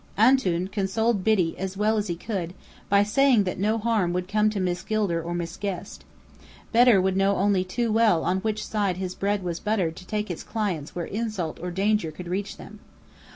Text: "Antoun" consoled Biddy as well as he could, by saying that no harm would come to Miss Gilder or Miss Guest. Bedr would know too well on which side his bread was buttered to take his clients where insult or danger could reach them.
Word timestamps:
"Antoun" 0.17 0.67
consoled 0.67 1.23
Biddy 1.23 1.55
as 1.59 1.77
well 1.77 1.95
as 1.95 2.07
he 2.07 2.15
could, 2.15 2.55
by 2.89 3.03
saying 3.03 3.43
that 3.43 3.59
no 3.59 3.77
harm 3.77 4.13
would 4.13 4.27
come 4.27 4.49
to 4.49 4.59
Miss 4.59 4.81
Gilder 4.81 5.21
or 5.21 5.35
Miss 5.35 5.57
Guest. 5.57 6.05
Bedr 6.73 6.99
would 6.99 7.15
know 7.15 7.37
too 7.65 7.91
well 7.91 8.23
on 8.23 8.39
which 8.39 8.65
side 8.65 8.97
his 8.97 9.13
bread 9.13 9.43
was 9.43 9.59
buttered 9.59 9.95
to 9.97 10.07
take 10.07 10.29
his 10.29 10.41
clients 10.41 10.95
where 10.95 11.05
insult 11.05 11.59
or 11.59 11.69
danger 11.69 12.09
could 12.11 12.27
reach 12.27 12.57
them. 12.57 12.79